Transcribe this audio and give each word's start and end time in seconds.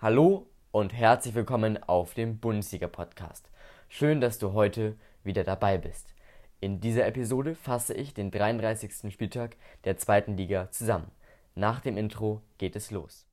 Hallo 0.00 0.46
und 0.70 0.92
herzlich 0.92 1.34
willkommen 1.34 1.82
auf 1.82 2.14
dem 2.14 2.38
Bundesliga-Podcast. 2.38 3.50
Schön, 3.88 4.20
dass 4.20 4.38
du 4.38 4.52
heute 4.52 4.96
wieder 5.24 5.42
dabei 5.42 5.76
bist. 5.76 6.14
In 6.60 6.80
dieser 6.80 7.04
Episode 7.04 7.56
fasse 7.56 7.94
ich 7.94 8.14
den 8.14 8.30
33. 8.30 9.12
Spieltag 9.12 9.56
der 9.82 9.96
zweiten 9.96 10.36
Liga 10.36 10.70
zusammen. 10.70 11.10
Nach 11.56 11.80
dem 11.80 11.96
Intro 11.96 12.42
geht 12.58 12.76
es 12.76 12.92
los. 12.92 13.26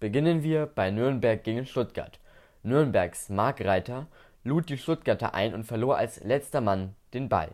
Beginnen 0.00 0.42
wir 0.42 0.66
bei 0.66 0.90
Nürnberg 0.90 1.44
gegen 1.44 1.64
Stuttgart. 1.64 2.18
Nürnbergs 2.64 3.28
Mark 3.28 3.60
Reiter 3.64 4.08
lud 4.44 4.68
die 4.68 4.78
Stuttgarter 4.78 5.34
ein 5.34 5.54
und 5.54 5.64
verlor 5.64 5.96
als 5.96 6.22
letzter 6.22 6.60
Mann 6.60 6.94
den 7.14 7.28
Ball 7.28 7.50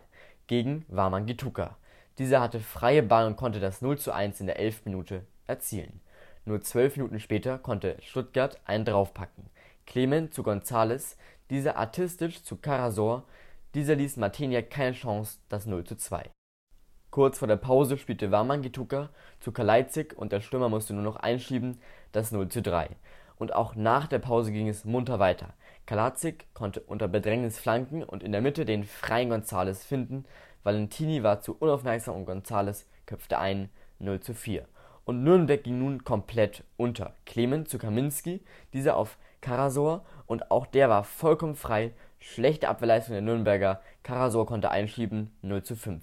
gegen 0.48 0.84
Warman 0.88 1.26
Gituka. 1.26 1.76
Dieser 2.18 2.40
hatte 2.40 2.60
freie 2.60 3.02
Bahn 3.02 3.28
und 3.28 3.36
konnte 3.36 3.60
das 3.60 3.80
0:1 3.80 4.40
in 4.40 4.46
der 4.46 4.58
11. 4.58 4.82
Minute 4.84 5.24
erzielen. 5.46 6.00
Nur 6.44 6.60
zwölf 6.60 6.96
Minuten 6.96 7.20
später 7.20 7.58
konnte 7.58 7.96
Stuttgart 8.02 8.58
einen 8.64 8.84
draufpacken. 8.84 9.48
Clement 9.86 10.34
zu 10.34 10.42
Gonzales, 10.42 11.16
dieser 11.48 11.76
artistisch 11.76 12.42
zu 12.42 12.56
Karasor, 12.56 13.24
dieser 13.74 13.94
ließ 13.94 14.16
Martiniak 14.16 14.70
keine 14.70 14.92
Chance, 14.92 15.38
das 15.48 15.66
0:2. 15.66 16.24
Kurz 17.10 17.38
vor 17.38 17.48
der 17.48 17.56
Pause 17.56 17.98
spielte 17.98 18.30
Warman 18.30 18.62
Gituka 18.62 19.10
zu 19.40 19.52
Kalajdzic 19.52 20.16
und 20.16 20.32
der 20.32 20.40
Stürmer 20.40 20.68
musste 20.68 20.94
nur 20.94 21.02
noch 21.02 21.16
einschieben, 21.16 21.80
das 22.12 22.32
0:3. 22.32 22.88
Und 23.40 23.54
auch 23.54 23.74
nach 23.74 24.06
der 24.06 24.18
Pause 24.18 24.52
ging 24.52 24.68
es 24.68 24.84
munter 24.84 25.18
weiter. 25.18 25.54
Kalajdzic 25.86 26.52
konnte 26.52 26.80
unter 26.80 27.08
Bedrängnis 27.08 27.58
flanken 27.58 28.02
und 28.02 28.22
in 28.22 28.32
der 28.32 28.42
Mitte 28.42 28.66
den 28.66 28.84
freien 28.84 29.30
Gonzales 29.30 29.82
finden, 29.82 30.26
Valentini 30.62 31.22
war 31.22 31.40
zu 31.40 31.56
unaufmerksam 31.58 32.16
und 32.16 32.26
Gonzales 32.26 32.86
köpfte 33.06 33.38
ein 33.38 33.70
0:4. 33.98 34.64
Und 35.06 35.24
Nürnberg 35.24 35.64
ging 35.64 35.78
nun 35.78 36.04
komplett 36.04 36.64
unter. 36.76 37.14
Clement 37.24 37.66
zu 37.66 37.78
Kaminski, 37.78 38.42
dieser 38.74 38.94
auf 38.94 39.16
Karasor 39.40 40.04
und 40.26 40.50
auch 40.50 40.66
der 40.66 40.90
war 40.90 41.02
vollkommen 41.02 41.56
frei. 41.56 41.92
Schlechte 42.18 42.68
Abwehrleistung 42.68 43.14
der 43.14 43.22
Nürnberger, 43.22 43.80
Karasor 44.02 44.44
konnte 44.44 44.70
einschieben 44.70 45.34
0:5. 45.42 46.02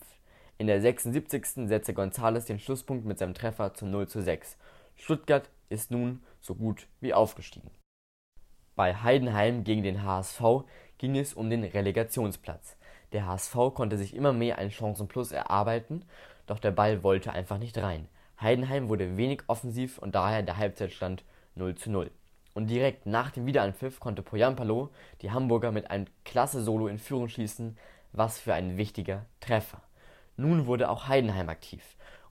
In 0.57 0.65
der 0.65 0.81
76. 0.81 1.67
setzte 1.67 1.93
Gonzales 1.93 2.45
den 2.45 2.57
Schlusspunkt 2.57 3.05
mit 3.05 3.19
seinem 3.19 3.35
Treffer 3.35 3.75
zum 3.75 3.91
0:6. 3.91 4.57
Stuttgart 4.95 5.51
ist 5.69 5.91
nun 5.91 6.21
so 6.41 6.55
gut 6.55 6.87
wie 6.99 7.13
aufgestiegen. 7.13 7.69
Bei 8.75 8.95
Heidenheim 8.95 9.63
gegen 9.63 9.83
den 9.83 10.03
HSV 10.03 10.41
ging 10.97 11.17
es 11.17 11.33
um 11.33 11.49
den 11.49 11.63
Relegationsplatz. 11.63 12.77
Der 13.11 13.25
HSV 13.25 13.55
konnte 13.73 13.97
sich 13.97 14.15
immer 14.15 14.33
mehr 14.33 14.57
einen 14.57 14.71
Chancenplus 14.71 15.31
erarbeiten, 15.31 16.05
doch 16.45 16.59
der 16.59 16.71
Ball 16.71 17.03
wollte 17.03 17.31
einfach 17.31 17.57
nicht 17.57 17.77
rein. 17.77 18.07
Heidenheim 18.39 18.89
wurde 18.89 19.17
wenig 19.17 19.43
offensiv 19.47 19.97
und 19.97 20.15
daher 20.15 20.43
der 20.43 20.57
Halbzeitstand 20.57 21.23
0:0. 21.57 22.11
Und 22.53 22.67
direkt 22.67 23.05
nach 23.05 23.31
dem 23.31 23.45
Wiederanpfiff 23.45 23.99
konnte 23.99 24.21
Poyampalo 24.21 24.89
die 25.21 25.31
Hamburger 25.31 25.71
mit 25.71 25.89
einem 25.89 26.05
klasse 26.23 26.61
Solo 26.61 26.87
in 26.87 26.99
Führung 26.99 27.29
schießen, 27.29 27.77
was 28.13 28.39
für 28.39 28.53
ein 28.53 28.77
wichtiger 28.77 29.25
Treffer. 29.39 29.81
Nun 30.37 30.65
wurde 30.67 30.89
auch 30.89 31.07
Heidenheim 31.07 31.49
aktiv 31.49 31.83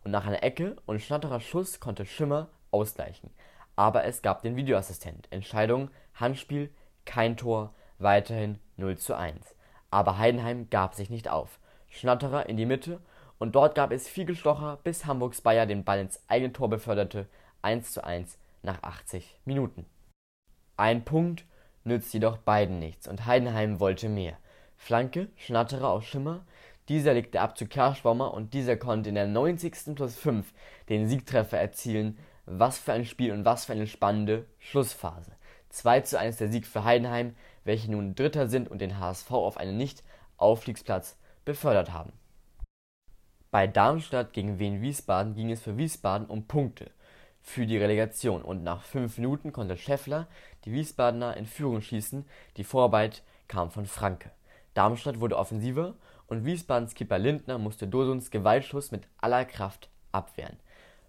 und 0.04 0.12
nach 0.12 0.26
einer 0.26 0.42
Ecke 0.44 0.76
und 0.86 1.00
Schnatterer 1.00 1.40
Schuss 1.40 1.80
konnte 1.80 2.06
Schimmer 2.06 2.48
ausgleichen. 2.76 3.30
Aber 3.74 4.04
es 4.04 4.22
gab 4.22 4.42
den 4.42 4.56
Videoassistent. 4.56 5.28
Entscheidung: 5.30 5.90
Handspiel, 6.14 6.70
kein 7.04 7.36
Tor, 7.36 7.74
weiterhin 7.98 8.58
0:1. 8.78 9.54
Aber 9.90 10.18
Heidenheim 10.18 10.68
gab 10.70 10.94
sich 10.94 11.10
nicht 11.10 11.28
auf. 11.28 11.58
Schnatterer 11.88 12.48
in 12.48 12.56
die 12.56 12.66
Mitte 12.66 13.00
und 13.38 13.54
dort 13.54 13.74
gab 13.74 13.92
es 13.92 14.08
viel 14.08 14.24
Gestocher, 14.24 14.78
bis 14.82 15.06
Hamburgs 15.06 15.40
Bayer 15.40 15.66
den 15.66 15.84
Ball 15.84 16.00
ins 16.00 16.20
eigene 16.28 16.52
Tor 16.52 16.68
beförderte 16.68 17.26
1:1 17.62 18.36
nach 18.62 18.82
80 18.82 19.40
Minuten. 19.44 19.86
Ein 20.76 21.04
Punkt 21.04 21.44
nützt 21.84 22.12
jedoch 22.12 22.38
beiden 22.38 22.78
nichts 22.78 23.08
und 23.08 23.26
Heidenheim 23.26 23.80
wollte 23.80 24.08
mehr. 24.08 24.36
Flanke, 24.76 25.28
Schnatterer 25.36 25.88
auf 25.88 26.06
Schimmer, 26.06 26.44
dieser 26.88 27.14
legte 27.14 27.40
ab 27.40 27.56
zu 27.56 27.66
Kerschbaumer 27.66 28.32
und 28.34 28.54
dieser 28.54 28.76
konnte 28.76 29.08
in 29.08 29.14
der 29.14 29.26
90. 29.26 29.94
plus 29.94 30.16
5 30.16 30.52
den 30.88 31.08
Siegtreffer 31.08 31.58
erzielen. 31.58 32.18
Was 32.46 32.78
für 32.78 32.92
ein 32.92 33.04
Spiel 33.04 33.32
und 33.32 33.44
was 33.44 33.64
für 33.64 33.72
eine 33.72 33.86
spannende 33.86 34.46
Schlussphase. 34.58 35.32
2 35.70 36.00
zu 36.00 36.18
1 36.18 36.36
der 36.36 36.48
Sieg 36.48 36.66
für 36.66 36.84
Heidenheim, 36.84 37.34
welche 37.64 37.90
nun 37.90 38.14
Dritter 38.14 38.48
sind 38.48 38.70
und 38.70 38.80
den 38.80 38.98
HSV 38.98 39.30
auf 39.32 39.56
einen 39.56 39.76
Nicht-Aufstiegsplatz 39.76 41.18
befördert 41.44 41.92
haben. 41.92 42.12
Bei 43.50 43.66
Darmstadt 43.66 44.32
gegen 44.32 44.58
Wien 44.58 44.80
Wiesbaden 44.80 45.34
ging 45.34 45.50
es 45.50 45.62
für 45.62 45.76
Wiesbaden 45.76 46.28
um 46.28 46.46
Punkte 46.46 46.90
für 47.46 47.64
die 47.64 47.78
Relegation 47.78 48.42
und 48.42 48.64
nach 48.64 48.82
fünf 48.82 49.18
Minuten 49.18 49.52
konnte 49.52 49.76
Scheffler 49.76 50.26
die 50.64 50.72
Wiesbadener 50.72 51.36
in 51.36 51.46
Führung 51.46 51.80
schießen, 51.80 52.24
die 52.56 52.64
Vorarbeit 52.64 53.22
kam 53.46 53.70
von 53.70 53.86
Franke. 53.86 54.32
Darmstadt 54.74 55.20
wurde 55.20 55.38
offensiver 55.38 55.94
und 56.26 56.44
Wiesbadens 56.44 56.94
Keeper 56.94 57.18
Lindner 57.18 57.58
musste 57.58 57.86
Dosuns 57.86 58.32
Gewaltschuss 58.32 58.90
mit 58.90 59.04
aller 59.18 59.44
Kraft 59.44 59.88
abwehren. 60.10 60.58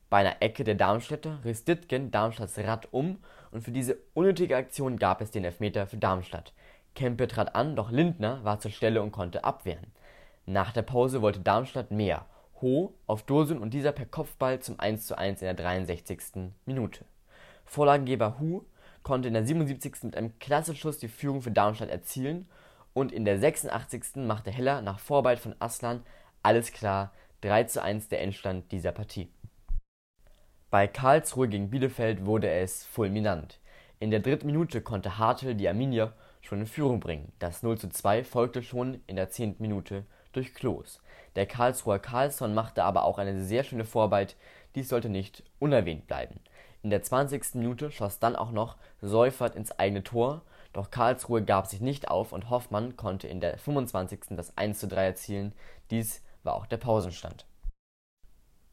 Bei 0.10 0.20
einer 0.20 0.42
Ecke 0.42 0.64
der 0.64 0.76
Darmstädter 0.76 1.40
riss 1.44 1.66
Dittgen 1.66 2.12
Darmstadts 2.12 2.60
Rad 2.60 2.88
um 2.92 3.18
und 3.52 3.62
für 3.62 3.72
diese 3.72 3.98
unnötige 4.14 4.56
Aktion 4.56 4.98
gab 4.98 5.20
es 5.20 5.32
den 5.32 5.44
Elfmeter 5.44 5.86
für 5.86 5.98
Darmstadt. 5.98 6.54
Kempe 6.96 7.28
trat 7.28 7.56
an, 7.56 7.76
doch 7.76 7.92
Lindner 7.92 8.44
war 8.44 8.60
zur 8.60 8.72
Stelle 8.72 9.02
und 9.02 9.12
konnte 9.12 9.44
abwehren. 9.44 9.92
Nach 10.46 10.72
der 10.72 10.84
Pause 10.84 11.22
wollte 11.22 11.42
Darmstadt 11.42 11.92
mehr. 11.92 12.26
Ho 12.62 12.94
auf 13.06 13.24
Dosun 13.24 13.60
und 13.60 13.74
dieser 13.74 13.92
per 13.92 14.06
Kopfball 14.06 14.60
zum 14.62 14.80
1:1 14.80 15.42
in 15.42 15.46
der 15.46 15.54
63. 15.54 16.54
Minute. 16.66 17.04
Vorlagengeber 17.66 18.40
Hu 18.40 18.64
konnte 19.04 19.28
in 19.28 19.34
der 19.34 19.46
77. 19.46 20.04
mit 20.04 20.16
einem 20.16 20.40
klasse 20.40 20.74
Schuss 20.74 21.00
die 21.00 21.10
Führung 21.10 21.42
für 21.42 21.52
Darmstadt 21.52 21.90
erzielen 21.90 22.48
und 22.94 23.12
in 23.12 23.26
der 23.26 23.40
86. 23.40 24.26
machte 24.26 24.52
Heller 24.52 24.82
nach 24.82 25.00
Vorarbeit 25.00 25.40
von 25.40 25.54
Aslan 25.60 26.02
alles 26.44 26.72
klar 26.72 27.12
3:1 27.44 28.08
der 28.08 28.22
Endstand 28.22 28.72
dieser 28.72 28.94
Partie. 28.94 29.30
Bei 30.70 30.86
Karlsruhe 30.86 31.48
gegen 31.48 31.70
Bielefeld 31.70 32.26
wurde 32.26 32.50
es 32.50 32.84
fulminant. 32.84 33.58
In 34.02 34.12
der 34.12 34.20
dritten 34.20 34.48
Minute 34.48 34.82
konnte 34.82 35.18
Hartl 35.18 35.56
die 35.56 35.70
Arminia 35.70 36.12
schon 36.42 36.60
in 36.60 36.68
Führung 36.68 37.00
bringen. 37.00 37.32
Das 37.40 37.64
0:2 37.64 38.26
folgte 38.26 38.62
schon 38.62 39.00
in 39.08 39.16
der 39.16 39.30
zehnten 39.30 39.64
Minute 39.64 40.04
durch 40.34 40.54
Klos. 40.54 41.00
Der 41.38 41.46
Karlsruher 41.46 42.00
Karlsson 42.00 42.54
machte 42.54 42.84
aber 42.84 43.06
auch 43.06 43.18
eine 43.18 43.42
sehr 43.46 43.64
schöne 43.64 43.86
Vorarbeit, 43.86 44.36
dies 44.76 44.90
sollte 44.90 45.08
nicht 45.08 45.42
unerwähnt 45.58 46.06
bleiben. 46.06 46.42
In 46.84 46.90
der 46.90 47.02
20. 47.02 47.56
Minute 47.56 47.90
schoss 47.90 48.20
dann 48.20 48.36
auch 48.36 48.52
noch 48.52 48.76
Seufert 49.02 49.56
ins 49.56 49.72
eigene 49.80 50.04
Tor, 50.04 50.42
doch 50.74 50.92
Karlsruhe 50.92 51.46
gab 51.46 51.68
sich 51.68 51.80
nicht 51.80 52.10
auf 52.10 52.34
und 52.34 52.50
Hoffmann 52.50 52.98
konnte 52.98 53.30
in 53.30 53.40
der 53.40 53.58
25. 53.58 54.36
das 54.36 54.58
1:3 54.58 55.06
erzielen, 55.06 55.54
dies 55.92 56.22
war 56.44 56.56
auch 56.56 56.66
der 56.66 56.76
Pausenstand. 56.76 57.46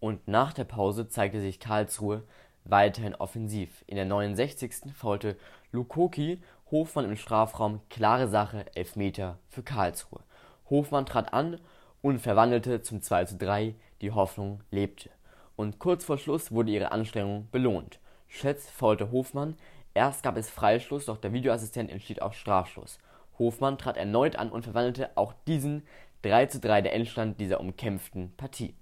Und 0.04 0.28
nach 0.28 0.52
der 0.52 0.64
Pause 0.64 1.08
zeigte 1.08 1.40
sich 1.40 1.60
Karlsruhe 1.60 2.24
weiterhin 2.64 3.14
offensiv. 3.14 3.82
In 3.86 3.96
der 3.96 4.04
69. 4.04 4.94
faulte 4.94 5.34
Lukoki 5.72 6.42
Hofmann 6.70 7.06
im 7.06 7.16
Strafraum, 7.16 7.80
klare 7.88 8.28
Sache, 8.28 8.66
Elfmeter 8.76 9.38
für 9.48 9.62
Karlsruhe. 9.62 10.20
Hofmann 10.68 11.06
trat 11.06 11.32
an 11.32 11.58
und 12.02 12.18
verwandelte 12.18 12.82
zum 12.82 13.00
2:3, 13.00 13.76
die 14.02 14.10
Hoffnung 14.10 14.60
lebte. 14.70 15.08
Und 15.56 15.78
kurz 15.78 16.04
vor 16.04 16.18
Schluss 16.18 16.52
wurde 16.52 16.72
ihre 16.72 16.92
Anstrengung 16.92 17.48
belohnt. 17.50 17.98
Schätz 18.28 18.68
faulte 18.68 19.10
Hofmann, 19.10 19.56
erst 19.94 20.22
gab 20.22 20.36
es 20.36 20.50
Freistoß, 20.50 21.06
doch 21.06 21.16
der 21.16 21.32
Videoassistent 21.32 21.90
entschied 21.90 22.20
auf 22.20 22.34
Strafstoß. 22.34 22.98
Hofmann 23.38 23.78
trat 23.78 23.96
erneut 23.96 24.36
an 24.36 24.52
und 24.52 24.64
verwandelte 24.64 25.16
auch 25.16 25.32
diesen 25.46 25.82
3:3 26.20 26.82
der 26.82 26.92
Endstand 26.92 27.40
dieser 27.40 27.58
umkämpften 27.58 28.36
Partie. 28.36 28.74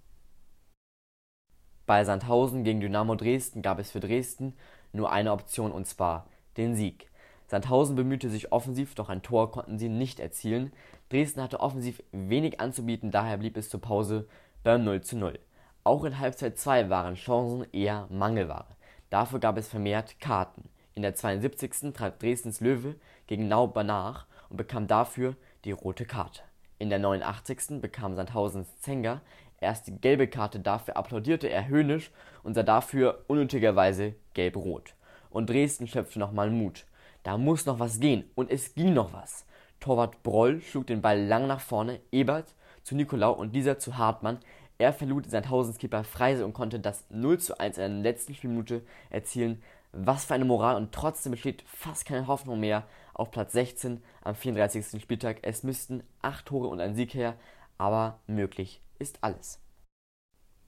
Bei 1.92 2.04
Sandhausen 2.04 2.64
gegen 2.64 2.80
Dynamo 2.80 3.16
Dresden 3.16 3.60
gab 3.60 3.78
es 3.78 3.90
für 3.90 4.00
Dresden 4.00 4.54
nur 4.94 5.12
eine 5.12 5.30
Option 5.30 5.70
und 5.70 5.86
zwar 5.86 6.26
den 6.56 6.74
Sieg. 6.74 7.10
Sandhausen 7.48 7.96
bemühte 7.96 8.30
sich 8.30 8.50
offensiv, 8.50 8.94
doch 8.94 9.10
ein 9.10 9.20
Tor 9.20 9.50
konnten 9.52 9.78
sie 9.78 9.90
nicht 9.90 10.18
erzielen. 10.18 10.72
Dresden 11.10 11.42
hatte 11.42 11.60
offensiv 11.60 12.02
wenig 12.10 12.60
anzubieten, 12.60 13.10
daher 13.10 13.36
blieb 13.36 13.58
es 13.58 13.68
zur 13.68 13.82
Pause 13.82 14.26
beim 14.62 14.88
0:0. 14.88 15.38
Auch 15.84 16.04
in 16.04 16.18
Halbzeit 16.18 16.58
2 16.58 16.88
waren 16.88 17.14
Chancen 17.14 17.66
eher 17.74 18.06
Mangelware. 18.08 18.74
Dafür 19.10 19.38
gab 19.38 19.58
es 19.58 19.68
vermehrt 19.68 20.18
Karten. 20.18 20.70
In 20.94 21.02
der 21.02 21.14
72. 21.14 21.92
trat 21.92 22.22
Dresdens 22.22 22.62
Löwe 22.62 22.94
gegen 23.26 23.48
Nauber 23.48 23.84
nach 23.84 24.24
und 24.48 24.56
bekam 24.56 24.86
dafür 24.86 25.36
die 25.66 25.72
rote 25.72 26.06
Karte. 26.06 26.40
In 26.78 26.88
der 26.88 27.00
89. 27.00 27.82
bekam 27.82 28.14
Sandhausens 28.14 28.80
Zenga 28.80 29.20
erst 29.62 29.86
die 29.86 30.00
gelbe 30.00 30.28
Karte, 30.28 30.60
dafür 30.60 30.96
applaudierte 30.96 31.48
er 31.48 31.68
höhnisch 31.68 32.10
und 32.42 32.54
sah 32.54 32.62
dafür 32.62 33.24
unnötigerweise 33.28 34.14
gelb-rot. 34.34 34.94
Und 35.30 35.48
Dresden 35.48 35.86
schöpfte 35.86 36.18
nochmal 36.18 36.50
Mut. 36.50 36.84
Da 37.22 37.38
muss 37.38 37.66
noch 37.66 37.78
was 37.78 38.00
gehen 38.00 38.24
und 38.34 38.50
es 38.50 38.74
ging 38.74 38.92
noch 38.92 39.12
was. 39.12 39.46
Torwart 39.80 40.22
Broll 40.22 40.60
schlug 40.60 40.86
den 40.86 41.02
Ball 41.02 41.24
lang 41.24 41.46
nach 41.46 41.60
vorne, 41.60 42.00
Ebert 42.10 42.54
zu 42.82 42.94
Nicolau 42.94 43.32
und 43.32 43.54
dieser 43.54 43.78
zu 43.78 43.96
Hartmann. 43.96 44.38
Er 44.78 44.92
verlud 44.92 45.30
sein 45.30 45.44
Tausendskipper 45.44 46.04
Freise 46.04 46.44
und 46.44 46.52
konnte 46.52 46.80
das 46.80 47.04
0 47.10 47.38
zu 47.38 47.58
1 47.58 47.78
in 47.78 48.02
der 48.02 48.12
letzten 48.12 48.34
Spielminute 48.34 48.82
erzielen. 49.10 49.62
Was 49.92 50.24
für 50.24 50.34
eine 50.34 50.44
Moral 50.44 50.76
und 50.76 50.92
trotzdem 50.92 51.32
besteht 51.32 51.62
fast 51.66 52.06
keine 52.06 52.26
Hoffnung 52.26 52.60
mehr 52.60 52.84
auf 53.14 53.30
Platz 53.30 53.52
16 53.52 54.02
am 54.22 54.34
34. 54.34 55.00
Spieltag. 55.00 55.38
Es 55.42 55.62
müssten 55.62 56.02
8 56.22 56.46
Tore 56.46 56.68
und 56.68 56.80
ein 56.80 56.94
Sieg 56.94 57.14
her, 57.14 57.34
aber 57.78 58.18
möglich 58.26 58.81
ist 59.02 59.18
alles. 59.20 59.60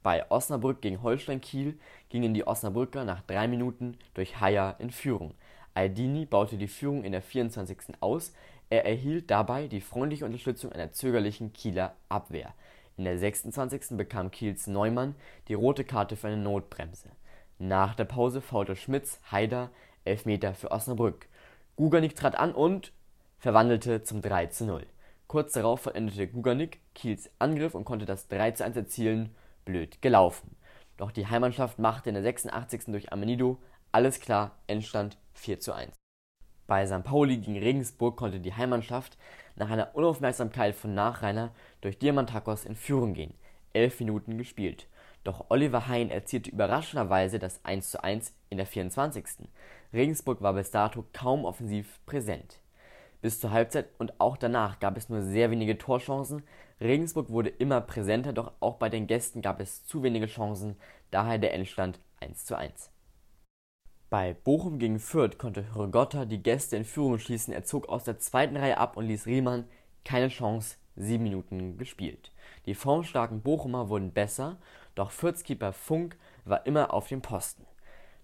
Bei 0.02 0.30
Osnabrück 0.30 0.82
gegen 0.82 1.02
Holstein 1.02 1.40
Kiel 1.40 1.78
gingen 2.10 2.34
die 2.34 2.46
Osnabrücker 2.46 3.04
nach 3.04 3.22
drei 3.22 3.48
Minuten 3.48 3.96
durch 4.12 4.38
Haier 4.40 4.76
in 4.78 4.90
Führung. 4.90 5.34
Aldini 5.72 6.26
baute 6.26 6.58
die 6.58 6.68
Führung 6.68 7.04
in 7.04 7.12
der 7.12 7.22
24. 7.22 7.78
aus, 8.00 8.32
er 8.70 8.84
erhielt 8.84 9.30
dabei 9.30 9.66
die 9.66 9.80
freundliche 9.80 10.24
Unterstützung 10.24 10.72
einer 10.72 10.92
zögerlichen 10.92 11.52
Kieler 11.52 11.96
Abwehr. 12.08 12.54
In 12.96 13.04
der 13.04 13.18
26. 13.18 13.96
bekam 13.96 14.30
Kiels 14.30 14.66
Neumann 14.66 15.14
die 15.48 15.54
rote 15.54 15.84
Karte 15.84 16.16
für 16.16 16.28
eine 16.28 16.36
Notbremse. 16.36 17.08
Nach 17.58 17.94
der 17.94 18.04
Pause 18.04 18.40
faulte 18.40 18.76
Schmitz 18.76 19.20
Haider 19.30 19.70
Elfmeter 20.04 20.54
für 20.54 20.70
Osnabrück. 20.70 21.28
Guganik 21.76 22.14
trat 22.14 22.36
an 22.36 22.52
und 22.52 22.92
verwandelte 23.38 24.02
zum 24.02 24.22
3 24.22 24.46
zu 24.46 24.64
0. 24.64 24.86
Kurz 25.26 25.52
darauf 25.52 25.80
vollendete 25.80 26.28
Guganik 26.28 26.80
Kiels 26.94 27.30
Angriff 27.38 27.74
und 27.74 27.84
konnte 27.84 28.04
das 28.04 28.28
3 28.28 28.52
zu 28.52 28.64
1 28.64 28.76
erzielen. 28.76 29.34
Blöd 29.64 30.02
gelaufen. 30.02 30.56
Doch 30.96 31.10
die 31.10 31.26
Heimmannschaft 31.26 31.78
machte 31.78 32.10
in 32.10 32.14
der 32.14 32.22
86. 32.22 32.84
durch 32.86 33.12
Amenido 33.12 33.58
alles 33.92 34.20
klar, 34.20 34.58
Endstand 34.66 35.18
4 35.34 35.60
zu 35.60 35.72
1. 35.72 35.96
Bei 36.66 36.86
St. 36.86 37.04
Pauli 37.04 37.36
gegen 37.36 37.58
Regensburg 37.58 38.16
konnte 38.16 38.40
die 38.40 38.54
Heimmannschaft 38.54 39.18
nach 39.54 39.70
einer 39.70 39.94
Unaufmerksamkeit 39.94 40.74
von 40.74 40.94
Nachreiner 40.94 41.52
durch 41.80 41.98
Diamantakos 41.98 42.64
in 42.64 42.74
Führung 42.74 43.14
gehen. 43.14 43.34
Elf 43.72 44.00
Minuten 44.00 44.38
gespielt. 44.38 44.88
Doch 45.24 45.46
Oliver 45.48 45.88
Hein 45.88 46.10
erzielte 46.10 46.50
überraschenderweise 46.50 47.38
das 47.38 47.64
1:1 47.64 48.32
in 48.50 48.58
der 48.58 48.66
24. 48.66 49.48
Regensburg 49.92 50.42
war 50.42 50.54
bis 50.54 50.70
dato 50.70 51.04
kaum 51.12 51.44
offensiv 51.44 52.00
präsent. 52.06 52.60
Bis 53.24 53.40
zur 53.40 53.52
Halbzeit 53.52 53.88
und 53.96 54.20
auch 54.20 54.36
danach 54.36 54.80
gab 54.80 54.98
es 54.98 55.08
nur 55.08 55.22
sehr 55.22 55.50
wenige 55.50 55.78
Torchancen. 55.78 56.42
Regensburg 56.78 57.30
wurde 57.30 57.48
immer 57.48 57.80
präsenter, 57.80 58.34
doch 58.34 58.52
auch 58.60 58.74
bei 58.74 58.90
den 58.90 59.06
Gästen 59.06 59.40
gab 59.40 59.60
es 59.60 59.86
zu 59.86 60.02
wenige 60.02 60.26
Chancen, 60.26 60.76
daher 61.10 61.38
der 61.38 61.54
Endstand 61.54 62.00
1:1. 62.20 62.90
Bei 64.10 64.34
Bochum 64.34 64.78
gegen 64.78 64.98
Fürth 64.98 65.38
konnte 65.38 65.64
Hrgotta 65.74 66.26
die 66.26 66.42
Gäste 66.42 66.76
in 66.76 66.84
Führung 66.84 67.18
schließen, 67.18 67.54
er 67.54 67.64
zog 67.64 67.88
aus 67.88 68.04
der 68.04 68.18
zweiten 68.18 68.58
Reihe 68.58 68.76
ab 68.76 68.98
und 68.98 69.06
ließ 69.06 69.24
Riemann 69.24 69.64
keine 70.04 70.28
Chance, 70.28 70.76
sieben 70.94 71.22
Minuten 71.22 71.78
gespielt. 71.78 72.30
Die 72.66 72.74
formstarken 72.74 73.40
Bochumer 73.40 73.88
wurden 73.88 74.12
besser, 74.12 74.58
doch 74.94 75.10
Fürths 75.10 75.44
Keeper 75.44 75.72
Funk 75.72 76.18
war 76.44 76.66
immer 76.66 76.92
auf 76.92 77.08
dem 77.08 77.22
Posten. 77.22 77.64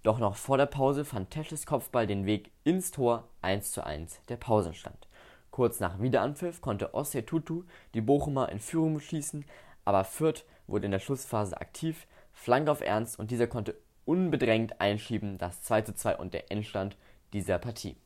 Doch 0.02 0.19
noch 0.19 0.37
vor 0.37 0.56
der 0.56 0.67
Pause 0.67 1.05
fand 1.05 1.31
Tesches 1.31 1.67
Kopfball 1.67 2.06
den 2.06 2.25
Weg 2.25 2.50
ins 2.64 2.91
Tor 2.91 3.29
1:1 3.43 4.19
der 4.29 4.37
Pausenstand. 4.37 5.08
Kurz 5.50 5.79
nach 5.79 6.00
Wiederanpfiff 6.00 6.62
konnte 6.62 6.94
Osse 6.94 7.26
Tutu 7.26 7.64
die 7.93 8.00
Bochumer 8.00 8.49
in 8.49 8.61
Führung 8.61 8.99
schließen, 8.99 9.44
aber 9.85 10.05
Fürth 10.05 10.44
wurde 10.67 10.87
in 10.87 10.93
der 10.93 11.00
Schlussphase 11.00 11.61
aktiv, 11.61 12.06
Flanke 12.32 12.70
auf 12.70 12.81
Ernst 12.81 13.19
und 13.19 13.31
dieser 13.31 13.47
konnte 13.47 13.75
unbedrängt 14.06 14.81
einschieben 14.81 15.37
das 15.37 15.62
2:2 15.62 16.17
und 16.19 16.32
der 16.32 16.50
Endstand 16.50 16.97
dieser 17.35 17.58
Partie. 17.58 17.97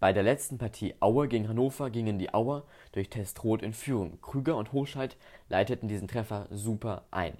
Bei 0.00 0.12
der 0.14 0.22
letzten 0.22 0.56
Partie 0.56 0.94
Aue 1.00 1.28
gegen 1.28 1.48
Hannover 1.48 1.90
gingen 1.90 2.18
die 2.18 2.32
Auer 2.32 2.64
durch 2.92 3.10
Testrot 3.10 3.62
in 3.62 3.74
Führung. 3.74 4.20
Krüger 4.22 4.56
und 4.56 4.72
Hochscheid 4.72 5.16
leiteten 5.48 5.88
diesen 5.88 6.08
Treffer 6.08 6.46
super 6.50 7.04
ein. 7.10 7.36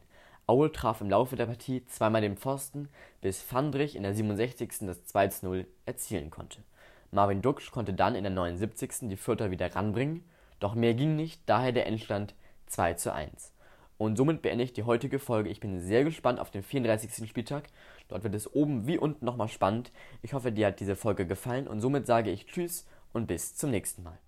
Aue 0.46 0.70
traf 0.70 1.00
im 1.00 1.08
Laufe 1.08 1.37
der 1.37 1.46
Partie 1.46 1.87
zweimal 1.87 2.20
den 2.20 2.37
Pfosten, 2.37 2.91
bis 3.23 3.41
Fandrich 3.41 3.96
in 3.96 4.02
der 4.02 4.12
67. 4.12 4.87
das 4.87 5.06
2:0 5.06 5.64
erzielen 5.87 6.31
konnte. 6.31 6.62
Marvin 7.11 7.41
Duksch 7.41 7.70
konnte 7.70 7.94
dann 7.94 8.14
in 8.14 8.25
der 8.25 8.32
79. 8.32 9.08
die 9.08 9.17
Fürther 9.17 9.50
wieder 9.50 9.75
ranbringen, 9.75 10.23
doch 10.61 10.75
mehr 10.75 10.93
ging 10.93 11.17
nicht, 11.17 11.41
daher 11.46 11.73
der 11.73 11.87
Endstand 11.87 12.35
2:1. 12.69 13.52
Und 13.96 14.17
somit 14.17 14.43
beende 14.43 14.64
ich 14.64 14.75
die 14.75 14.82
heutige 14.82 15.19
Folge. 15.19 15.49
Ich 15.49 15.61
bin 15.61 15.81
sehr 15.81 16.05
gespannt 16.05 16.41
auf 16.41 16.50
den 16.50 16.62
34. 16.62 17.26
Spieltag. 17.26 17.69
Dort 18.08 18.25
wird 18.25 18.35
es 18.35 18.52
oben 18.52 18.87
wie 18.87 18.99
unten 18.99 19.25
nochmal 19.25 19.49
spannend. 19.49 19.93
Ich 20.20 20.35
hoffe, 20.35 20.52
dir 20.52 20.67
hat 20.67 20.81
diese 20.81 20.97
Folge 20.97 21.26
gefallen 21.26 21.69
und 21.69 21.81
somit 21.81 22.06
sage 22.06 22.31
ich 22.31 22.47
Tschüss 22.47 22.87
und 23.12 23.29
bis 23.29 23.56
zum 23.56 23.70
nächsten 23.70 24.02
Mal. 24.02 24.19